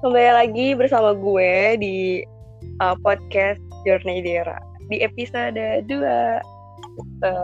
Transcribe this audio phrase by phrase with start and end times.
[0.00, 2.24] kembali lagi bersama gue di
[2.80, 4.56] uh, podcast Journey Dera
[4.88, 5.92] di episode 2.
[5.92, 7.36] Gitu.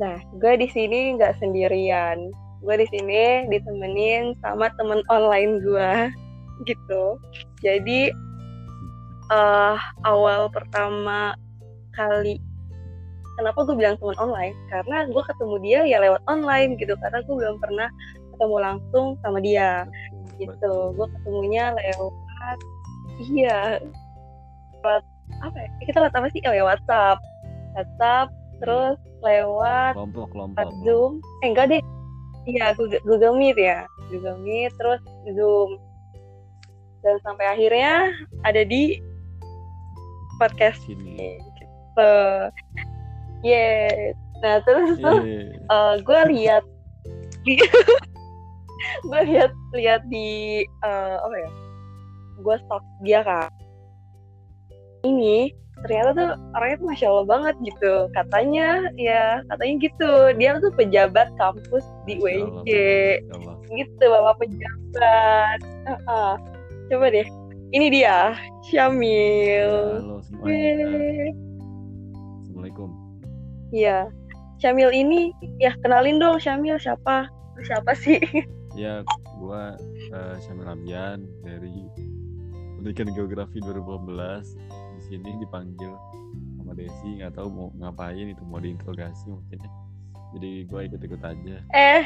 [0.00, 2.32] Nah, gue di sini nggak sendirian.
[2.64, 5.92] Gue di sini ditemenin sama temen online gue,
[6.68, 7.20] gitu.
[7.60, 8.08] Jadi
[9.28, 9.76] uh,
[10.08, 11.36] awal pertama
[11.92, 12.40] kali
[13.36, 17.34] kenapa gue bilang teman online karena gue ketemu dia ya lewat online gitu karena gue
[17.36, 17.92] belum pernah
[18.32, 19.84] ketemu langsung sama dia
[20.38, 20.72] gitu.
[20.94, 22.14] Gue ketemunya lewat
[23.28, 23.82] iya
[24.78, 25.02] lewat
[25.42, 25.68] apa ya?
[25.84, 26.40] Kita lewat apa sih?
[26.46, 27.18] Oh ya WhatsApp.
[27.74, 31.12] WhatsApp terus lewat kelompok kelompok Zoom.
[31.42, 31.82] Eh enggak deh.
[32.48, 33.84] Iya Google, Google Meet ya.
[34.08, 35.02] Google Meet terus
[35.36, 35.76] Zoom.
[37.04, 38.10] Dan sampai akhirnya
[38.42, 38.98] ada di
[40.38, 41.38] podcast sini.
[41.58, 42.14] gitu.
[43.42, 45.58] Yes nah terus tuh Iya.
[45.66, 46.62] uh, gue lihat
[49.08, 51.50] gue lihat lihat di uh, apa ya
[52.38, 53.50] gue stalk dia kan.
[55.02, 55.54] Ini
[55.86, 57.92] ternyata tuh orangnya tuh masya allah banget gitu.
[58.14, 60.12] Katanya ya katanya gitu.
[60.38, 62.70] Dia tuh pejabat kampus di UNJ
[63.74, 65.58] gitu bapak pejabat.
[65.86, 66.34] Uh-uh.
[66.88, 67.26] coba deh.
[67.68, 68.32] Ini dia
[68.64, 70.00] Syamil.
[70.00, 70.88] Halo semuanya.
[72.40, 72.88] Assalamualaikum.
[73.76, 73.98] Iya.
[74.58, 76.80] Syamil ini ya kenalin dong Syamil.
[76.80, 77.28] Siapa?
[77.60, 78.22] Siapa sih
[78.78, 79.02] ya
[79.42, 79.74] gua
[80.14, 81.90] eh, Syamil Amjan dari
[82.78, 85.90] pendidikan geografi 2018 di sini dipanggil
[86.54, 89.70] sama Desi nggak tahu mau ngapain itu mau diinterogasi mungkin ya.
[90.38, 91.56] jadi gua ikut-ikut aja.
[91.74, 92.02] Eh.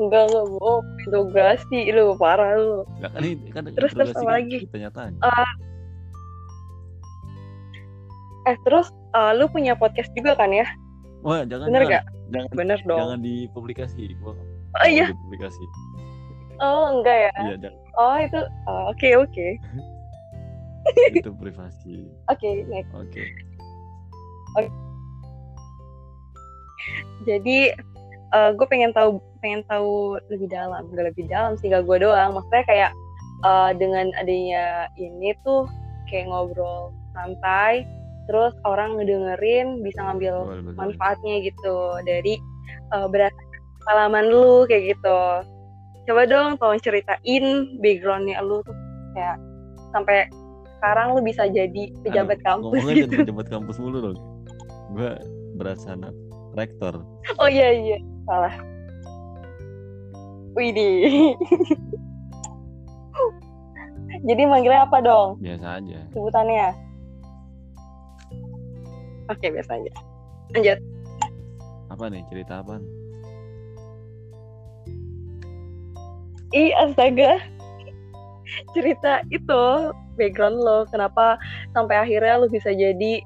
[0.00, 2.88] Enggak enggak bohong Integrasi lu parah lu.
[3.04, 4.58] Nggak kan ini kan Terus, terus interogasi apa kan lagi?
[4.72, 5.20] tanya-tanya
[8.48, 10.64] Eh terus uh, lu punya podcast juga kan ya?
[11.20, 12.04] Wah jangan Bener jangan, gak?
[12.30, 12.98] Jangan Bener dong.
[12.98, 14.14] jangan dipublikasi.
[14.22, 14.34] Gua
[14.78, 15.10] Oh iya.
[15.10, 15.64] dipublikasi.
[16.62, 17.32] Oh enggak ya?
[17.42, 17.80] Iya jangan.
[17.98, 19.48] Oh itu oh, Oke oke.
[21.12, 22.08] Itu privasi.
[22.32, 22.88] Oke next.
[22.96, 23.24] Oke.
[27.28, 27.76] Jadi
[28.32, 30.88] gue pengen tahu pengen tahu lebih dalam.
[30.96, 32.32] Gak lebih dalam sih gak gue doang.
[32.32, 32.90] Maksudnya kayak
[33.44, 35.68] uh, dengan adanya ini tuh
[36.10, 37.86] Kayak ngobrol santai
[38.30, 40.74] Terus orang ngedengerin bisa ngambil betul.
[40.78, 41.76] manfaatnya gitu
[42.06, 42.38] dari
[42.94, 45.20] uh, berdasarkan pengalaman lu kayak gitu.
[46.06, 47.44] Coba dong tolong ceritain
[47.82, 48.76] backgroundnya lu tuh
[49.18, 49.36] kayak
[49.90, 50.30] sampai
[50.80, 53.02] sekarang lu bisa jadi pejabat Aduh, kampus ngomongnya gitu.
[53.04, 54.18] jangan pejabat kampus mulu dong
[54.96, 55.12] gue
[55.60, 56.14] berasa anak
[56.56, 56.94] rektor
[57.36, 58.54] Oh iya iya salah.
[60.56, 61.36] Widih.
[64.28, 66.89] jadi manggilnya apa dong biasa aja sebutannya?
[69.30, 69.92] Oke biasa aja.
[70.50, 70.78] Lanjut.
[71.90, 72.78] apa nih cerita apa
[76.50, 77.38] Ih astaga.
[78.74, 79.62] Cerita itu
[80.18, 81.38] background lo kenapa
[81.70, 83.22] sampai akhirnya lo bisa jadi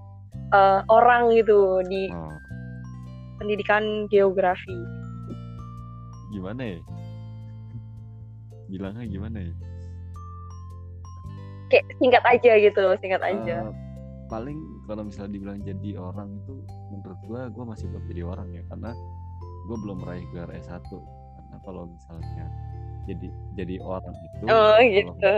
[0.52, 2.36] uh, orang gitu di oh,
[3.40, 4.76] pendidikan geografi.
[6.36, 6.80] Gimana ya?
[8.68, 9.54] Bilangnya gimana ya?
[11.72, 13.56] Kayak singkat aja gitu singkat aja.
[13.64, 13.72] Eh,
[14.28, 16.54] paling kalau misalnya dibilang jadi orang itu
[16.92, 18.90] menurut gue gue masih belum jadi orang ya karena
[19.64, 20.84] gue belum meraih gelar S1
[21.34, 22.46] karena kalau misalnya
[23.08, 25.12] jadi jadi orang itu Oh, gitu.
[25.16, 25.32] kita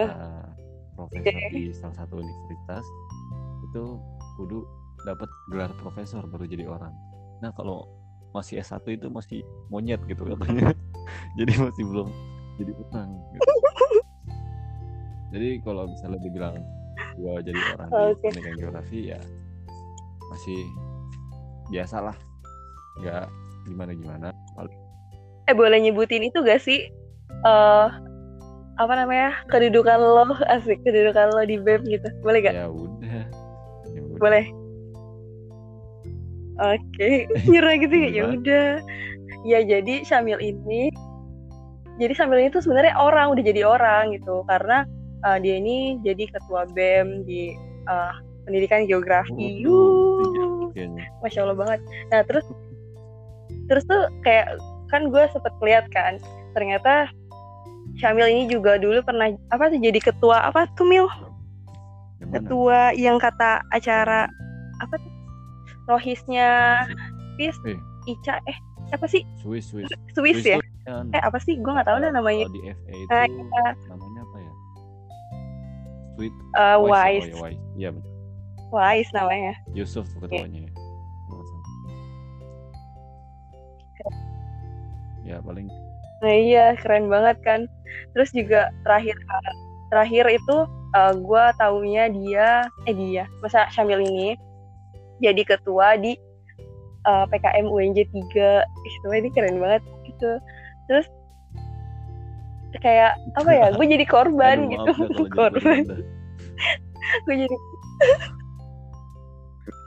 [0.95, 2.85] profesor di salah satu universitas
[3.71, 3.83] itu
[4.41, 4.65] kudu
[5.05, 6.95] dapat gelar profesor baru jadi orang
[7.39, 7.87] nah kalau
[8.35, 9.41] masih S1 itu masih
[9.71, 10.75] monyet gitu katanya
[11.39, 12.09] jadi masih belum
[12.59, 13.41] jadi orang gitu.
[15.37, 16.57] jadi kalau misalnya dibilang
[17.17, 18.27] gua jadi orang di Oke.
[18.31, 19.21] pendidikan geografi ya
[20.31, 20.61] masih
[21.73, 22.17] biasa lah.
[23.01, 23.27] Nggak
[23.67, 24.29] gimana gimana
[25.47, 26.91] eh boleh nyebutin itu gak sih?
[27.47, 27.89] Eh
[28.77, 29.33] apa namanya?
[29.49, 32.09] Kedudukan lo asik kedudukan lo di BEM gitu.
[32.21, 33.25] Boleh gak ya udah.
[33.95, 34.19] Ya udah.
[34.19, 34.45] boleh.
[36.57, 37.11] Oke.
[37.51, 38.11] Nyerah gitu ya?
[38.11, 38.69] Ya udah.
[39.47, 40.91] Ya jadi Syamil ini
[41.97, 44.43] jadi Syamil ini tuh sebenarnya orang udah jadi orang gitu.
[44.51, 44.85] Karena
[45.23, 47.55] uh, dia ini jadi ketua BEM di
[47.87, 48.13] uh,
[48.45, 49.33] pendidikan geografi.
[49.33, 50.71] Tinggi Yuh.
[50.75, 51.05] kayaknya.
[51.23, 51.81] Masya allah banget.
[52.11, 52.45] Nah terus
[53.67, 54.59] terus tuh kayak
[54.89, 56.19] kan gue sempet lihat kan
[56.53, 57.11] ternyata
[57.97, 61.09] Syamil ini juga dulu pernah apa tuh jadi ketua apa tuh Mil?
[62.21, 64.29] Yang ketua yang kata acara
[64.79, 65.13] apa tuh
[65.87, 66.83] rohisnya
[67.37, 67.79] Pis Eh.
[68.07, 68.59] Ica eh
[68.95, 69.27] apa sih?
[69.43, 69.91] Swiss Swiss.
[70.15, 70.63] Swiss ya?
[70.87, 71.59] Tuh kan, eh apa sih?
[71.59, 72.47] Gue nggak tahu kalau namanya.
[72.53, 73.65] di FA itu Ah, iya.
[73.91, 74.16] namanya
[76.17, 77.63] ya Sweet Eh, Wise, ya, Wise ya, Wise.
[77.77, 78.13] Iya betul.
[78.73, 80.73] Wise namanya Yusuf ketuanya ya.
[81.29, 81.65] Nggak salah.
[85.27, 85.69] Ya paling
[86.25, 87.61] nah iya keren banget kan
[88.17, 89.13] terus juga terakhir
[89.93, 90.57] terakhir itu
[90.97, 92.49] uh, gue taunya dia
[92.89, 94.33] eh dia masa Syamil ini
[95.21, 96.17] jadi ketua di
[97.05, 100.41] uh, PKM UNJ 3 itu ini keren banget gitu
[100.89, 101.05] terus
[102.83, 105.23] kayak apa ya gue jadi korban Aduh, gitu.
[105.31, 105.83] korban.
[107.25, 107.57] gue jadi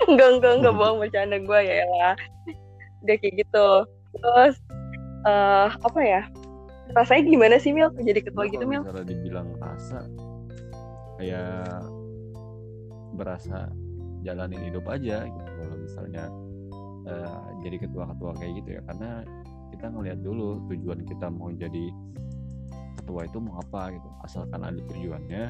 [0.08, 2.16] enggak enggak enggak bohong bercanda gue ya lah
[3.04, 3.68] udah kayak gitu.
[4.20, 4.56] Terus
[5.28, 6.22] uh, apa ya
[6.98, 7.92] rasanya gimana sih Mil?
[7.96, 8.84] Jadi ketua gitu Mil?
[8.84, 10.04] Kalau dibilang rasa
[11.20, 11.84] kayak
[13.16, 13.72] berasa
[14.24, 15.50] jalanin hidup aja gitu.
[15.60, 16.24] Kalau misalnya
[17.08, 18.82] uh, jadi ketua-ketua kayak gitu ya.
[18.88, 19.24] Karena
[19.76, 21.94] kita ngelihat dulu tujuan kita mau jadi
[23.00, 24.10] ketua itu mau apa gitu.
[24.28, 25.44] Asalkan ada tujuannya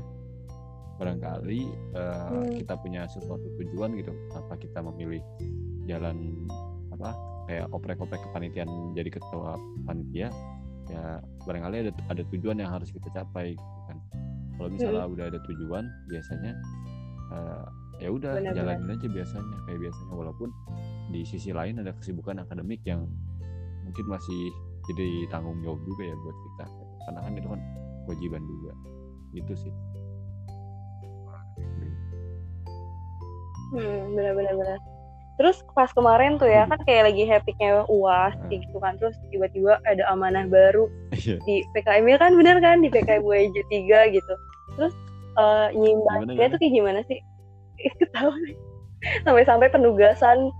[1.00, 1.62] barangkali
[1.96, 2.60] uh, hmm.
[2.60, 5.24] kita punya sesuatu tujuan gitu tanpa kita memilih
[5.88, 6.44] jalan
[6.92, 7.16] apa
[7.48, 9.56] kayak oprek-oprek kepanitiaan jadi ketua
[9.88, 10.28] panitia
[10.92, 13.98] ya barangkali ada ada tujuan yang harus kita capai gitu kan.
[14.60, 15.14] Kalau misalnya hmm.
[15.16, 16.52] udah ada tujuan biasanya
[17.32, 17.66] uh,
[18.04, 19.58] ya udah jalanin aja biasanya.
[19.66, 20.50] Kayak biasanya walaupun
[21.16, 23.08] di sisi lain ada kesibukan akademik yang
[23.88, 24.52] mungkin masih
[24.92, 26.66] jadi tanggung jawab juga ya buat kita
[27.10, 27.62] karena kan itu kan
[28.06, 28.72] kewajiban juga.
[29.34, 29.74] Gitu sih.
[33.74, 34.80] Hmm benar-benar benar
[35.40, 36.76] terus pas kemarin tuh ya hmm.
[36.76, 38.52] kan kayak lagi hapiknya uas hmm.
[38.52, 39.00] gitu kan.
[39.00, 41.40] Terus tiba-tiba ada amanah baru iya.
[41.48, 42.84] di PKM ya kan benar kan?
[42.84, 44.34] Di PKM WJ 3 gitu.
[44.76, 44.94] Terus
[45.40, 47.24] uh, nyimbangnya tuh kayak gimana sih?
[48.20, 48.30] Tahu
[49.24, 50.52] sampai-sampai penugasan.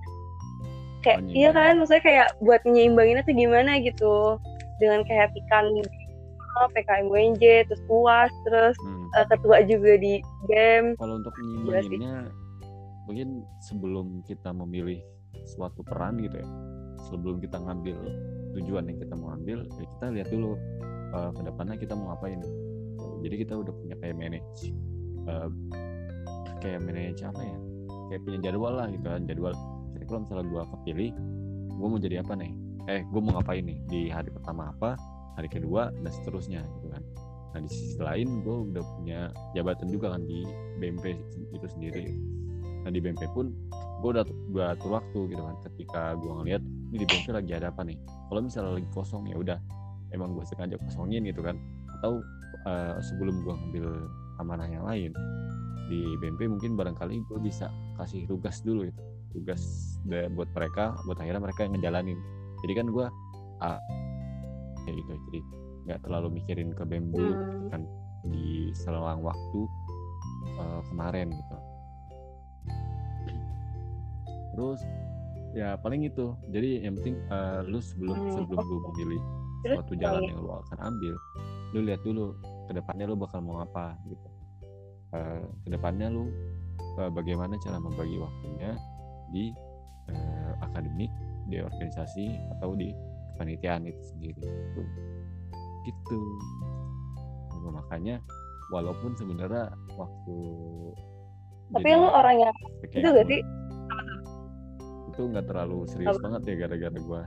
[1.04, 1.76] Kayak oh, iya kan?
[1.76, 4.40] Maksudnya kayak buat nyeimbangin tuh gimana gitu?
[4.80, 5.76] Dengan kehatikan
[6.76, 9.08] PKM UNJ terus UAS terus hmm.
[9.16, 12.30] uh, ketua juga di BEM kalau untuk nyimbanginnya
[13.10, 15.02] mungkin sebelum kita memilih
[15.58, 16.48] suatu peran gitu ya
[17.10, 17.98] sebelum kita ngambil
[18.60, 20.58] tujuan yang kita mau ambil ya kita lihat dulu
[21.16, 22.42] uh, ke depannya kita mau ngapain
[23.20, 24.74] jadi kita udah punya kayak manage
[25.26, 25.50] uh,
[26.60, 27.58] kayak manage apa ya
[28.10, 29.54] kayak punya jadwal lah gitu kan jadwal.
[30.10, 31.10] Kalau misalnya gue kepilih
[31.70, 32.52] gue mau jadi apa nih?
[32.90, 33.78] Eh gue mau ngapain nih?
[33.86, 34.98] Di hari pertama apa
[35.40, 37.04] hari kedua dan seterusnya gitu kan.
[37.56, 39.20] Nah di sisi lain gue udah punya
[39.56, 40.44] jabatan juga kan di
[40.78, 41.16] BMP
[41.56, 42.06] itu sendiri.
[42.84, 43.56] Nah di BMP pun
[44.04, 45.56] gue udah gue atur waktu gitu kan.
[45.72, 47.98] Ketika gue ngeliat ini di BMP lagi ada apa nih?
[48.28, 49.60] Kalau misalnya lagi kosong ya udah.
[50.12, 51.56] Emang gue sengaja kosongin gitu kan.
[52.00, 52.22] Atau
[52.68, 53.86] uh, sebelum gue ngambil
[54.44, 55.12] amanah yang lain
[55.90, 59.02] di BMP mungkin barangkali gue bisa kasih tugas dulu itu
[59.34, 59.62] tugas
[60.10, 62.20] buat mereka buat akhirnya mereka yang ngejalanin.
[62.66, 63.06] Jadi kan gue
[63.62, 63.80] ah,
[64.88, 65.14] ya gitu.
[65.30, 65.40] Jadi
[65.90, 67.70] nggak terlalu mikirin ke bem dulu hmm.
[67.74, 67.82] kan
[68.28, 69.62] di selang waktu
[70.60, 71.58] uh, kemarin gitu.
[74.56, 74.80] Terus
[75.56, 76.36] ya paling itu.
[76.52, 78.32] Jadi yang penting uh, lu sebelum hmm.
[78.36, 79.22] sebelum lu memilih
[79.66, 81.14] suatu jalan yang lu akan ambil
[81.76, 82.34] lu lihat dulu
[82.66, 84.30] ke depannya lu bakal mau apa gitu.
[85.10, 86.30] Uh, ke depannya lu
[87.02, 88.78] uh, bagaimana cara membagi waktunya
[89.30, 89.54] di
[90.10, 91.12] eh, akademik
[91.50, 92.94] di organisasi atau di
[93.40, 94.44] kepanitiaan itu sendiri.
[95.88, 96.20] Gitu.
[97.64, 98.20] Nah, makanya
[98.68, 100.36] walaupun sebenarnya waktu
[101.72, 103.40] tapi lu orang yang itu gak sih?
[105.16, 106.28] Itu nggak terlalu serius Apa?
[106.28, 107.22] banget ya gara-gara gue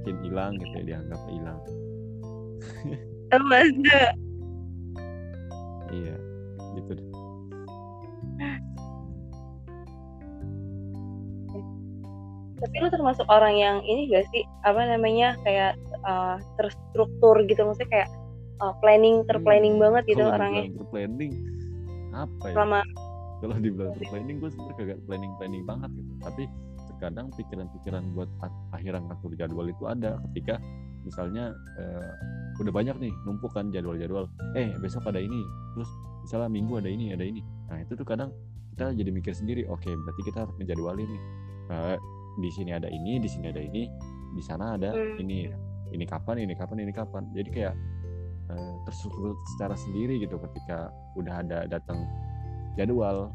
[0.00, 1.60] mungkin hilang gitu ya dianggap hilang.
[3.34, 4.00] Oh, masa
[5.90, 6.14] iya
[6.78, 7.08] gitu deh
[12.56, 14.42] tapi lu termasuk orang yang ini gak sih?
[14.64, 15.36] Apa namanya?
[15.44, 15.76] Kayak
[16.08, 17.60] uh, terstruktur gitu.
[17.68, 18.08] Maksudnya kayak
[18.64, 20.72] uh, planning terplanning hmm, banget gitu orangnya.
[20.72, 21.32] terplanning
[22.16, 22.54] apa ya?
[22.56, 22.80] Selama...
[23.36, 26.12] kalau dibilang terplanning gue sebenarnya kagak planning planning banget gitu.
[26.24, 26.42] Tapi
[26.88, 28.30] terkadang pikiran-pikiran buat
[28.72, 30.16] akhiran ngatur jadwal itu ada.
[30.32, 30.56] Ketika
[31.04, 32.12] misalnya uh,
[32.56, 34.32] udah banyak nih numpuk kan jadwal-jadwal.
[34.56, 35.44] Eh besok ada ini.
[35.76, 35.90] Terus
[36.24, 37.44] misalnya minggu ada ini ada ini.
[37.68, 38.32] Nah itu tuh kadang
[38.72, 41.22] kita jadi mikir sendiri oke okay, berarti kita harus ngejadwalin nih.
[41.66, 41.98] Uh,
[42.36, 43.88] di sini ada ini di sini ada ini
[44.36, 45.22] di sana ada hmm.
[45.22, 45.38] ini.
[45.86, 47.30] Ini kapan ini kapan ini kapan.
[47.32, 47.74] Jadi kayak
[48.50, 52.04] uh, terstruktur secara sendiri gitu ketika udah ada datang
[52.76, 53.32] jadwal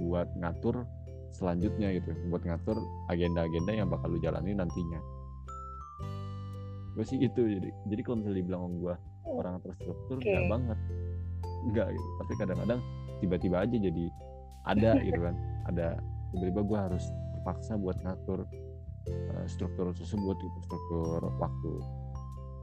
[0.00, 0.86] buat ngatur
[1.32, 2.80] selanjutnya gitu buat ngatur
[3.12, 5.00] agenda-agenda yang bakal lu jalani nantinya.
[6.96, 7.44] Gue sih gitu.
[7.44, 8.94] Jadi jadi kalau misalnya dibilang gue
[9.28, 10.32] orang terstruktur okay.
[10.32, 10.78] enggak banget.
[11.68, 12.08] Enggak gitu.
[12.24, 12.80] Tapi kadang-kadang
[13.20, 14.04] tiba-tiba aja jadi
[14.64, 15.34] ada gitu kan.
[15.68, 15.86] Ada
[16.32, 17.04] tiba-tiba gue harus
[17.46, 21.72] terpaksa buat ngatur uh, struktur tersebut itu struktur waktu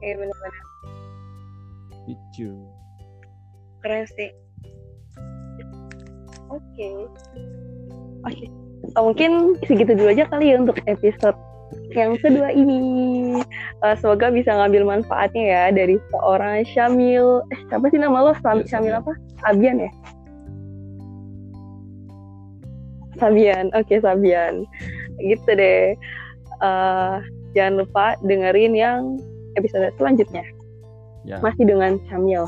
[0.04, 0.54] iya eh, benar-benar
[2.04, 2.48] itu
[3.80, 4.28] keren sih
[6.52, 6.92] oke okay.
[6.92, 7.08] oke
[8.28, 8.48] okay.
[9.00, 11.40] oh, mungkin segitu dulu aja kali ya untuk episode
[11.96, 13.40] yang kedua ini
[13.84, 17.44] Uh, semoga bisa ngambil manfaatnya ya dari seorang Syamil.
[17.52, 18.32] Eh, siapa sih nama lo?
[18.40, 19.12] Sam, ya, Syamil apa?
[19.44, 19.92] Abian ya?
[23.18, 24.68] Sabian, oke okay, Sabian.
[25.22, 25.94] Gitu deh.
[26.62, 27.22] Uh,
[27.54, 29.00] jangan lupa dengerin yang
[29.54, 30.44] episode selanjutnya.
[31.24, 31.40] Ya.
[31.40, 32.44] Masih dengan Syamil.